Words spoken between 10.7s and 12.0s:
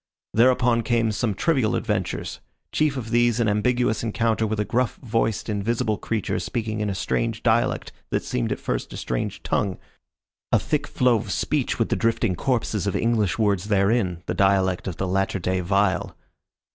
flow of speech with the